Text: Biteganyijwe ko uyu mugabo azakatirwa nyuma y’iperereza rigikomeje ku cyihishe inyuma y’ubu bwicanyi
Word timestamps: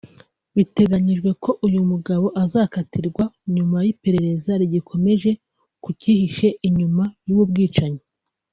Biteganyijwe 0.55 1.29
ko 1.43 1.51
uyu 1.65 1.81
mugabo 1.91 2.25
azakatirwa 2.43 3.23
nyuma 3.53 3.77
y’iperereza 3.85 4.51
rigikomeje 4.61 5.31
ku 5.83 5.89
cyihishe 5.99 6.47
inyuma 6.67 7.03
y’ubu 7.27 7.45
bwicanyi 7.51 8.03